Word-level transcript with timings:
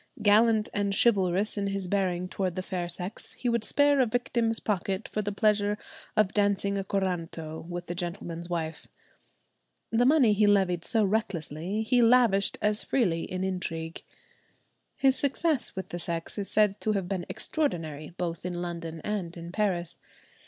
Gallant 0.23 0.67
and 0.73 0.95
chivalrous 0.99 1.59
in 1.59 1.67
his 1.67 1.87
bearing 1.87 2.27
towards 2.27 2.55
the 2.55 2.63
fair 2.63 2.89
sex, 2.89 3.33
he 3.33 3.49
would 3.49 3.63
spare 3.63 3.99
a 3.99 4.07
victim's 4.07 4.59
pocket 4.59 5.07
for 5.07 5.21
the 5.21 5.31
pleasure 5.31 5.77
of 6.17 6.33
dancing 6.33 6.75
a 6.75 6.83
corranto 6.83 7.63
with 7.69 7.85
the 7.85 7.93
gentleman's 7.93 8.49
wife. 8.49 8.87
The 9.91 10.07
money 10.07 10.33
he 10.33 10.47
levied 10.47 10.83
so 10.83 11.03
recklessly 11.05 11.83
he 11.83 12.01
lavished 12.01 12.57
as 12.63 12.83
freely 12.83 13.31
in 13.31 13.43
intrigue. 13.43 14.01
His 14.95 15.17
success 15.19 15.75
with 15.75 15.89
the 15.89 15.99
sex 15.99 16.35
is 16.39 16.49
said 16.49 16.79
to 16.81 16.93
have 16.93 17.07
been 17.07 17.27
extraordinary, 17.29 18.09
both 18.17 18.43
in 18.43 18.55
London 18.55 19.01
and 19.03 19.37
in 19.37 19.51
Paris. 19.51 19.99